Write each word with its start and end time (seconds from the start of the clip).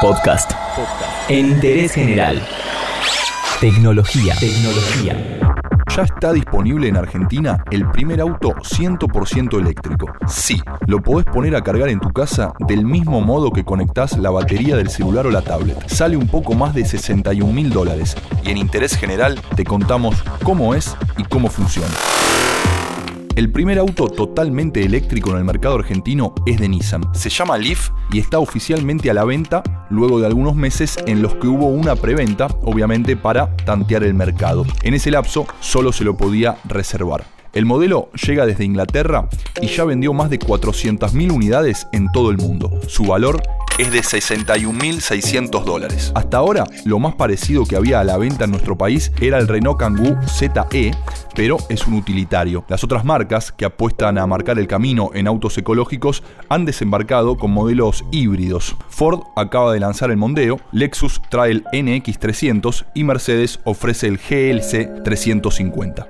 Podcast. 0.00 0.52
En 1.28 1.50
interés 1.50 1.92
general. 1.92 2.40
Tecnología. 3.60 4.34
Tecnología. 4.40 5.38
Ya 5.94 6.02
está 6.04 6.32
disponible 6.32 6.88
en 6.88 6.96
Argentina 6.96 7.62
el 7.70 7.86
primer 7.90 8.22
auto 8.22 8.54
100% 8.54 9.58
eléctrico. 9.58 10.10
Sí, 10.26 10.58
lo 10.86 11.02
podés 11.02 11.26
poner 11.26 11.54
a 11.54 11.62
cargar 11.62 11.90
en 11.90 12.00
tu 12.00 12.10
casa 12.12 12.54
del 12.60 12.86
mismo 12.86 13.20
modo 13.20 13.50
que 13.50 13.64
conectás 13.64 14.16
la 14.16 14.30
batería 14.30 14.74
del 14.74 14.88
celular 14.88 15.26
o 15.26 15.30
la 15.30 15.42
tablet. 15.42 15.86
Sale 15.86 16.16
un 16.16 16.28
poco 16.28 16.54
más 16.54 16.74
de 16.74 16.86
61 16.86 17.52
mil 17.52 17.68
dólares 17.68 18.16
y 18.42 18.50
en 18.50 18.56
interés 18.56 18.96
general 18.96 19.38
te 19.54 19.64
contamos 19.64 20.16
cómo 20.42 20.74
es 20.74 20.96
y 21.18 21.24
cómo 21.24 21.50
funciona. 21.50 21.92
El 23.36 23.50
primer 23.52 23.78
auto 23.78 24.08
totalmente 24.08 24.84
eléctrico 24.84 25.30
en 25.30 25.38
el 25.38 25.44
mercado 25.44 25.76
argentino 25.76 26.34
es 26.46 26.58
de 26.58 26.68
Nissan. 26.68 27.14
Se 27.14 27.30
llama 27.30 27.56
Leaf 27.56 27.90
y 28.12 28.18
está 28.18 28.38
oficialmente 28.38 29.10
a 29.10 29.14
la 29.14 29.24
venta 29.24 29.62
luego 29.88 30.20
de 30.20 30.26
algunos 30.26 30.56
meses 30.56 30.98
en 31.06 31.22
los 31.22 31.34
que 31.36 31.46
hubo 31.46 31.66
una 31.66 31.96
preventa, 31.96 32.48
obviamente 32.62 33.16
para 33.16 33.54
tantear 33.56 34.02
el 34.02 34.14
mercado. 34.14 34.66
En 34.82 34.94
ese 34.94 35.10
lapso 35.10 35.46
solo 35.60 35.92
se 35.92 36.04
lo 36.04 36.16
podía 36.16 36.58
reservar. 36.64 37.24
El 37.52 37.66
modelo 37.66 38.10
llega 38.12 38.46
desde 38.46 38.64
Inglaterra 38.64 39.28
y 39.60 39.66
ya 39.66 39.84
vendió 39.84 40.12
más 40.12 40.30
de 40.30 40.38
400.000 40.38 41.32
unidades 41.32 41.88
en 41.92 42.10
todo 42.12 42.30
el 42.30 42.36
mundo. 42.36 42.70
Su 42.86 43.04
valor 43.04 43.42
es 43.80 43.90
de 43.92 44.00
61.600 44.00 45.64
dólares. 45.64 46.12
Hasta 46.14 46.36
ahora, 46.36 46.64
lo 46.84 46.98
más 46.98 47.14
parecido 47.14 47.64
que 47.64 47.76
había 47.76 48.00
a 48.00 48.04
la 48.04 48.18
venta 48.18 48.44
en 48.44 48.50
nuestro 48.50 48.76
país 48.76 49.10
era 49.22 49.38
el 49.38 49.48
Renault 49.48 49.78
Kangoo 49.78 50.18
ZE, 50.28 50.90
pero 51.34 51.56
es 51.70 51.86
un 51.86 51.94
utilitario. 51.94 52.62
Las 52.68 52.84
otras 52.84 53.06
marcas 53.06 53.52
que 53.52 53.64
apuestan 53.64 54.18
a 54.18 54.26
marcar 54.26 54.58
el 54.58 54.66
camino 54.66 55.12
en 55.14 55.26
autos 55.26 55.56
ecológicos 55.56 56.22
han 56.50 56.66
desembarcado 56.66 57.38
con 57.38 57.52
modelos 57.52 58.04
híbridos. 58.12 58.76
Ford 58.90 59.20
acaba 59.34 59.72
de 59.72 59.80
lanzar 59.80 60.10
el 60.10 60.18
Mondeo, 60.18 60.60
Lexus 60.72 61.22
trae 61.30 61.52
el 61.52 61.64
NX300 61.64 62.84
y 62.92 63.04
Mercedes 63.04 63.60
ofrece 63.64 64.08
el 64.08 64.18
GLC 64.18 65.02
350. 65.02 66.06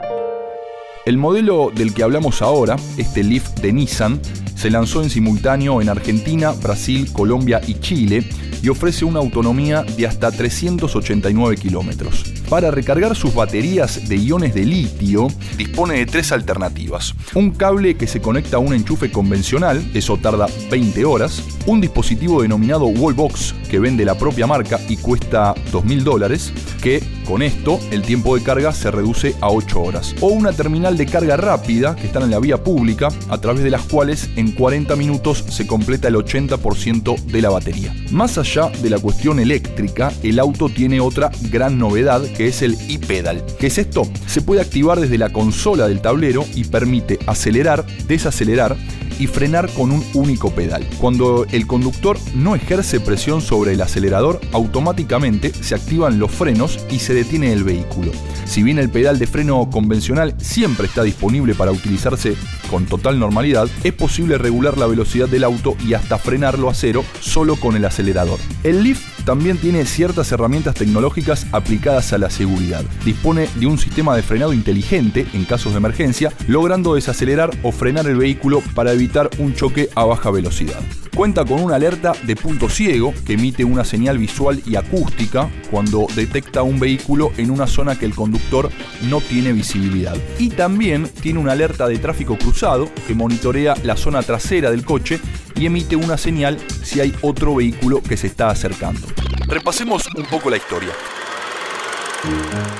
El 1.06 1.18
modelo 1.18 1.70
del 1.72 1.94
que 1.94 2.02
hablamos 2.02 2.42
ahora, 2.42 2.77
este 2.98 3.22
Leaf 3.22 3.48
de 3.60 3.72
Nissan, 3.72 4.20
se 4.61 4.70
lanzó 4.70 5.03
en 5.03 5.08
simultáneo 5.08 5.80
en 5.80 5.89
Argentina, 5.89 6.53
Brasil, 6.53 7.11
Colombia 7.14 7.62
y 7.66 7.80
Chile 7.80 8.28
y 8.62 8.69
ofrece 8.69 9.06
una 9.06 9.19
autonomía 9.19 9.84
de 9.84 10.06
hasta 10.06 10.30
389 10.30 11.56
kilómetros. 11.56 12.25
Para 12.50 12.70
recargar 12.70 13.17
sus 13.17 13.34
baterías 13.34 14.06
de 14.06 14.17
iones 14.19 14.52
de 14.52 14.67
litio, 14.67 15.28
dispone 15.56 15.94
de 15.94 16.05
tres 16.05 16.30
alternativas. 16.30 17.14
Un 17.34 17.52
cable 17.52 17.97
que 17.97 18.06
se 18.06 18.20
conecta 18.20 18.58
a 18.58 18.61
un 18.61 18.75
enchufe 18.75 19.11
convencional, 19.11 19.83
eso 19.94 20.19
tarda 20.19 20.47
20 20.70 21.06
horas. 21.06 21.42
Un 21.64 21.80
dispositivo 21.80 22.42
denominado 22.42 22.84
Wallbox, 22.84 23.55
que 23.70 23.78
vende 23.78 24.05
la 24.05 24.19
propia 24.19 24.47
marca 24.47 24.78
y 24.91 24.98
cuesta 24.98 25.55
2.000 25.72 26.02
dólares, 26.02 26.52
que 26.83 27.02
con 27.31 27.42
esto 27.42 27.78
el 27.92 28.03
tiempo 28.03 28.36
de 28.36 28.42
carga 28.42 28.73
se 28.73 28.91
reduce 28.91 29.36
a 29.41 29.50
8 29.50 29.81
horas. 29.81 30.17
O 30.20 30.31
una 30.31 30.53
terminal 30.53 30.97
de 30.97 31.06
carga 31.06 31.36
rápida, 31.36 31.95
que 31.95 32.09
están 32.09 32.25
en 32.25 32.33
la 32.33 32.41
vía 32.41 32.64
pública, 32.64 33.09
a 33.28 33.39
través 33.39 33.62
de 33.62 33.70
las 33.70 33.83
cuales 33.83 34.28
en 34.34 34.50
40 34.50 34.97
minutos 34.97 35.45
se 35.48 35.64
completa 35.64 36.08
el 36.08 36.17
80% 36.17 37.23
de 37.27 37.41
la 37.41 37.51
batería. 37.51 37.95
Más 38.11 38.36
allá 38.36 38.69
de 38.83 38.91
la 38.91 38.98
cuestión 38.98 39.39
eléctrica, 39.39 40.12
el 40.25 40.41
auto 40.41 40.69
tiene 40.69 40.98
otra 40.98 41.31
gran 41.53 41.78
novedad 41.78 42.20
que 42.36 42.48
es 42.48 42.62
el 42.62 42.77
e-pedal. 42.89 43.45
¿Qué 43.61 43.69
es 43.69 43.78
esto? 43.78 44.08
Se 44.27 44.42
puede 44.42 44.61
activar 44.61 44.98
desde 44.98 45.17
la 45.17 45.33
consola 45.33 45.86
del 45.86 46.01
tablero 46.01 46.45
y 46.56 46.64
permite 46.64 47.20
acelerar, 47.28 47.86
desacelerar 48.08 48.77
y 49.20 49.26
frenar 49.26 49.70
con 49.72 49.92
un 49.92 50.04
único 50.14 50.50
pedal. 50.50 50.84
Cuando 50.98 51.46
el 51.52 51.66
conductor 51.66 52.18
no 52.34 52.56
ejerce 52.56 52.98
presión 52.98 53.40
sobre 53.42 53.74
el 53.74 53.82
acelerador, 53.82 54.40
automáticamente 54.52 55.52
se 55.52 55.74
activan 55.74 56.18
los 56.18 56.30
frenos 56.30 56.84
y 56.90 56.98
se 56.98 57.14
detiene 57.14 57.52
el 57.52 57.62
vehículo. 57.62 58.10
Si 58.46 58.62
bien 58.62 58.78
el 58.78 58.90
pedal 58.90 59.18
de 59.18 59.27
freno 59.27 59.68
convencional 59.70 60.34
siempre 60.38 60.86
está 60.86 61.02
disponible 61.02 61.55
para 61.55 61.70
utilizarse 61.70 62.34
con 62.70 62.86
total 62.86 63.19
normalidad, 63.19 63.69
es 63.83 63.92
posible 63.92 64.39
regular 64.39 64.79
la 64.79 64.86
velocidad 64.86 65.29
del 65.29 65.45
auto 65.45 65.77
y 65.85 65.95
hasta 65.95 66.19
frenarlo 66.19 66.70
a 66.70 66.75
cero 66.75 67.05
solo 67.20 67.57
con 67.57 67.75
el 67.75 67.85
acelerador. 67.85 68.39
El 68.63 68.85
Leaf 68.85 69.01
también 69.25 69.58
tiene 69.58 69.85
ciertas 69.85 70.31
herramientas 70.33 70.77
tecnológicas 70.77 71.47
aplicadas 71.53 72.13
a 72.13 72.19
la 72.19 72.31
seguridad. 72.31 72.85
Dispone 73.05 73.48
de 73.57 73.67
un 73.67 73.79
sistema 73.79 74.14
de 74.17 74.23
frenado 74.23 74.53
inteligente 74.53 75.27
en 75.35 75.45
casos 75.45 75.73
de 75.73 75.79
emergencia, 75.79 76.33
logrando 76.47 76.95
desacelerar 76.95 77.51
o 77.63 77.73
frenar 77.73 78.07
el 78.07 78.17
vehículo 78.17 78.63
para 78.75 78.92
evitar 78.92 79.29
un 79.39 79.55
choque 79.55 79.91
a 79.95 80.05
baja 80.05 80.31
velocidad. 80.31 80.81
Cuenta 81.14 81.45
con 81.45 81.61
una 81.61 81.75
alerta 81.75 82.13
de 82.23 82.37
punto 82.37 82.69
ciego 82.69 83.13
que 83.27 83.35
emite 83.35 83.64
una 83.64 83.85
señal 83.85 84.17
visual 84.17 84.63
y 84.64 84.77
acústica 84.77 85.51
cuando 85.70 86.07
detecta 86.14 86.63
un 86.63 86.79
vehículo 86.79 87.33
en 87.37 87.51
una 87.51 87.67
zona 87.67 87.98
que 87.98 88.07
el 88.07 88.14
conductor 88.14 88.70
no 89.08 89.20
tiene 89.20 89.52
visibilidad. 89.52 90.17
Y 90.39 90.51
también 90.51 91.08
tiene 91.20 91.41
una 91.41 91.52
alerta 91.52 91.89
de 91.89 91.98
tráfico 91.98 92.39
cruzado 92.39 92.59
que 93.06 93.14
monitorea 93.14 93.74
la 93.84 93.96
zona 93.96 94.22
trasera 94.22 94.70
del 94.70 94.84
coche 94.84 95.18
y 95.56 95.64
emite 95.64 95.96
una 95.96 96.18
señal 96.18 96.58
si 96.82 97.00
hay 97.00 97.14
otro 97.22 97.54
vehículo 97.54 98.02
que 98.02 98.18
se 98.18 98.26
está 98.26 98.50
acercando. 98.50 99.00
Repasemos 99.46 100.06
un 100.14 100.26
poco 100.26 100.50
la 100.50 100.58
historia. 100.58 100.90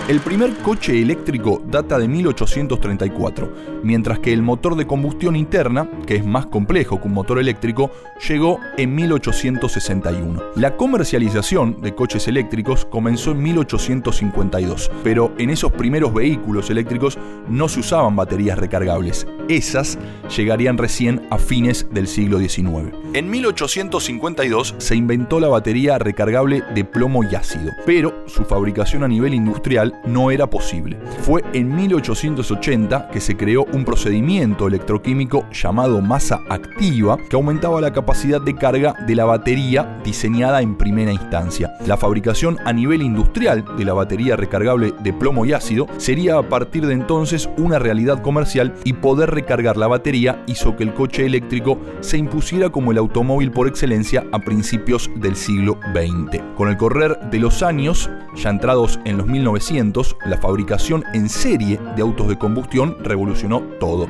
El 0.07 0.21
primer 0.21 0.55
coche 0.59 1.01
eléctrico 1.01 1.63
data 1.65 1.99
de 1.99 2.09
1834, 2.09 3.81
mientras 3.83 4.19
que 4.19 4.35
el 4.35 4.43
motor 4.43 4.77
de 4.77 4.87
combustión 4.87 5.35
interna, 5.35 5.89
que 6.07 6.17
es 6.17 6.27
más 6.27 6.47
complejo 6.47 7.01
que 7.01 7.09
un 7.09 7.15
motor 7.15 7.39
eléctrico, 7.39 7.91
llegó 8.29 8.59
en 8.77 8.95
1861. 8.95 10.43
La 10.57 10.77
comercialización 10.77 11.81
de 11.81 11.95
coches 11.95 12.29
eléctricos 12.29 12.85
comenzó 12.85 13.31
en 13.31 13.43
1852, 13.43 14.91
pero 15.03 15.33
en 15.39 15.51
esos 15.51 15.73
primeros 15.73 16.13
vehículos 16.13 16.69
eléctricos 16.69 17.17
no 17.49 17.69
se 17.69 17.81
usaban 17.81 18.17
baterías 18.17 18.59
recargables. 18.59 19.27
Esas 19.49 19.99
llegarían 20.37 20.77
recién 20.77 21.27
a 21.31 21.39
fines 21.39 21.87
del 21.91 22.09
siglo 22.09 22.39
XIX. 22.39 22.95
En 23.15 23.31
1852 23.31 24.75
se 24.79 24.97
inventó 24.97 25.41
la 25.41 25.49
batería 25.49 25.99
recargable 25.99 26.63
de 26.75 26.85
plomo 26.85 27.25
y 27.25 27.35
ácido, 27.35 27.73
pero 27.87 28.25
su 28.27 28.45
fabricación 28.45 29.03
a 29.03 29.09
industrial 29.35 30.01
no 30.07 30.31
era 30.31 30.49
posible. 30.49 30.99
Fue 31.23 31.43
en 31.53 31.75
1880 31.75 33.09
que 33.11 33.21
se 33.21 33.37
creó 33.37 33.67
un 33.73 33.85
procedimiento 33.85 34.67
electroquímico 34.69 35.47
llamado 35.53 36.01
masa 36.01 36.41
activa 36.49 37.19
que 37.29 37.37
aumentaba 37.37 37.81
la 37.81 37.93
capacidad 37.93 38.41
de 38.41 38.55
carga 38.55 38.95
de 39.07 39.15
la 39.15 39.25
batería 39.25 40.01
diseñada 40.05 40.63
en 40.63 40.77
primera 40.77 41.13
instancia. 41.13 41.70
La 41.87 41.97
fabricación 41.97 42.59
a 42.67 42.73
nivel 42.73 43.01
industrial 43.01 43.65
de 43.79 43.85
la 43.87 43.95
batería 43.95 44.37
recargable 44.37 44.93
de 45.01 45.13
plomo 45.15 45.47
y 45.47 45.55
ácido 45.55 45.87
sería 45.97 46.37
a 46.37 46.43
partir 46.43 46.87
de 46.87 46.93
entonces 46.93 47.49
una 47.57 47.79
realidad 47.79 48.21
comercial 48.21 48.75
y 48.85 48.93
poder 48.93 49.31
recargar 49.31 49.79
la 49.79 49.87
batería 49.87 50.43
hizo 50.47 50.77
que 50.77 50.85
el 50.85 50.93
coche 50.93 51.25
eléctrico 51.25 51.81
se 52.01 52.19
impusiera 52.19 52.69
como 52.69 52.93
el 52.93 52.99
automóvil 52.99 53.51
por 53.51 53.67
excelencia 53.67 54.27
a 54.31 54.41
principios 54.41 55.11
del 55.17 55.37
siglo 55.37 55.79
XX. 55.95 56.43
Con 56.55 56.69
el 56.69 56.77
correr 56.77 57.19
de 57.31 57.39
los 57.39 57.63
años, 57.63 58.11
ya 58.37 58.51
entrados 58.51 59.01
en 59.07 59.17
los 59.17 59.27
1900, 59.27 60.17
la 60.27 60.37
fabricación 60.37 61.03
en 61.15 61.31
serie 61.31 61.81
de 61.97 62.03
autos 62.03 62.29
de 62.29 62.37
combustión 62.37 62.97
revolucionó 63.03 63.61
todo. 63.81 64.07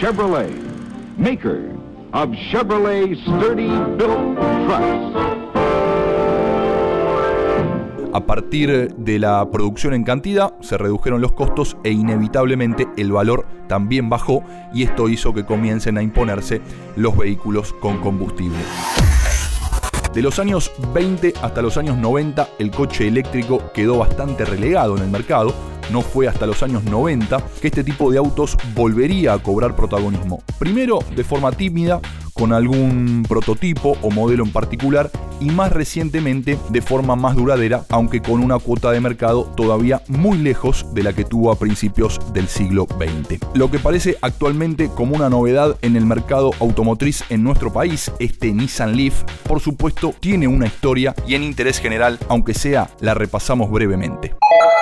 Chevrolet, 0.00 0.50
maker 1.18 1.75
A 8.12 8.24
partir 8.24 8.94
de 8.96 9.18
la 9.18 9.50
producción 9.50 9.92
en 9.92 10.02
cantidad 10.02 10.54
se 10.60 10.78
redujeron 10.78 11.20
los 11.20 11.32
costos 11.32 11.76
e 11.84 11.90
inevitablemente 11.90 12.88
el 12.96 13.12
valor 13.12 13.46
también 13.68 14.08
bajó 14.08 14.42
y 14.72 14.84
esto 14.84 15.10
hizo 15.10 15.34
que 15.34 15.44
comiencen 15.44 15.98
a 15.98 16.02
imponerse 16.02 16.62
los 16.96 17.14
vehículos 17.16 17.74
con 17.74 17.98
combustible. 17.98 18.58
De 20.14 20.22
los 20.22 20.38
años 20.38 20.72
20 20.94 21.34
hasta 21.42 21.60
los 21.60 21.76
años 21.76 21.98
90 21.98 22.48
el 22.58 22.70
coche 22.70 23.06
eléctrico 23.06 23.70
quedó 23.74 23.98
bastante 23.98 24.46
relegado 24.46 24.96
en 24.96 25.02
el 25.02 25.10
mercado. 25.10 25.52
No 25.90 26.02
fue 26.02 26.28
hasta 26.28 26.46
los 26.46 26.62
años 26.62 26.84
90 26.84 27.44
que 27.60 27.68
este 27.68 27.84
tipo 27.84 28.10
de 28.10 28.18
autos 28.18 28.56
volvería 28.74 29.32
a 29.32 29.38
cobrar 29.38 29.76
protagonismo. 29.76 30.42
Primero 30.58 30.98
de 31.14 31.24
forma 31.24 31.52
tímida, 31.52 32.00
con 32.36 32.52
algún 32.52 33.24
prototipo 33.26 33.96
o 34.02 34.10
modelo 34.10 34.44
en 34.44 34.52
particular 34.52 35.10
y 35.40 35.46
más 35.46 35.72
recientemente 35.72 36.58
de 36.68 36.82
forma 36.82 37.16
más 37.16 37.34
duradera, 37.34 37.84
aunque 37.90 38.20
con 38.20 38.42
una 38.42 38.58
cuota 38.58 38.90
de 38.90 39.00
mercado 39.00 39.44
todavía 39.56 40.02
muy 40.08 40.38
lejos 40.38 40.86
de 40.94 41.02
la 41.02 41.12
que 41.12 41.24
tuvo 41.24 41.50
a 41.50 41.58
principios 41.58 42.20
del 42.32 42.48
siglo 42.48 42.86
XX. 42.86 43.40
Lo 43.54 43.70
que 43.70 43.78
parece 43.78 44.16
actualmente 44.22 44.88
como 44.88 45.16
una 45.16 45.28
novedad 45.28 45.76
en 45.82 45.96
el 45.96 46.06
mercado 46.06 46.52
automotriz 46.60 47.24
en 47.30 47.42
nuestro 47.42 47.72
país, 47.72 48.12
este 48.18 48.52
Nissan 48.52 48.96
Leaf, 48.96 49.24
por 49.46 49.60
supuesto, 49.60 50.14
tiene 50.20 50.48
una 50.48 50.66
historia 50.66 51.14
y 51.26 51.34
en 51.34 51.42
interés 51.42 51.78
general, 51.78 52.18
aunque 52.28 52.54
sea, 52.54 52.90
la 53.00 53.14
repasamos 53.14 53.70
brevemente. 53.70 54.34